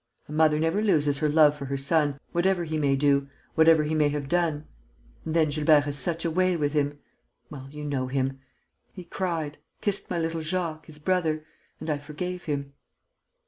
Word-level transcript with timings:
A 0.27 0.31
mother 0.31 0.57
never 0.57 0.81
loses 0.81 1.19
her 1.19 1.29
love 1.29 1.53
for 1.55 1.65
her 1.65 1.77
son, 1.77 2.19
whatever 2.31 2.63
he 2.63 2.75
may 2.79 2.95
do, 2.95 3.27
whatever 3.53 3.83
he 3.83 3.93
may 3.93 4.09
have 4.09 4.27
done. 4.27 4.65
And 5.23 5.35
then 5.35 5.49
Gilbert 5.49 5.81
has 5.83 5.95
such 5.95 6.25
a 6.25 6.31
way 6.31 6.57
with 6.57 6.73
him... 6.73 6.97
well, 7.51 7.69
you 7.69 7.83
know 7.85 8.07
him. 8.07 8.39
He 8.93 9.03
cried, 9.03 9.59
kissed 9.79 10.09
my 10.09 10.17
little 10.17 10.41
Jacques, 10.41 10.87
his 10.87 10.97
brother 10.97 11.45
and 11.79 11.87
I 11.87 11.99
forgave 11.99 12.45
him." 12.45 12.73